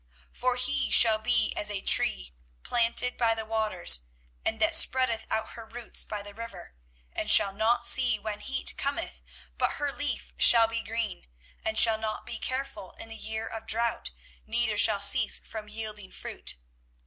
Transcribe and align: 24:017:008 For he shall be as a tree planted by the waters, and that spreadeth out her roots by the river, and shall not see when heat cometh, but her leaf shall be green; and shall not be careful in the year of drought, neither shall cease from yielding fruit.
24:017:008 0.31 0.37
For 0.39 0.55
he 0.55 0.89
shall 0.89 1.19
be 1.19 1.53
as 1.55 1.69
a 1.69 1.79
tree 1.79 2.33
planted 2.63 3.17
by 3.17 3.35
the 3.35 3.45
waters, 3.45 3.99
and 4.43 4.59
that 4.59 4.73
spreadeth 4.73 5.27
out 5.29 5.49
her 5.51 5.63
roots 5.63 6.03
by 6.05 6.23
the 6.23 6.33
river, 6.33 6.73
and 7.13 7.29
shall 7.29 7.53
not 7.53 7.85
see 7.85 8.17
when 8.17 8.39
heat 8.39 8.73
cometh, 8.77 9.21
but 9.59 9.73
her 9.73 9.91
leaf 9.91 10.33
shall 10.37 10.65
be 10.67 10.81
green; 10.81 11.27
and 11.63 11.77
shall 11.77 11.99
not 11.99 12.25
be 12.25 12.39
careful 12.39 12.93
in 12.93 13.09
the 13.09 13.15
year 13.15 13.45
of 13.45 13.67
drought, 13.67 14.09
neither 14.47 14.75
shall 14.75 14.99
cease 15.01 15.37
from 15.37 15.67
yielding 15.69 16.11
fruit. 16.11 16.55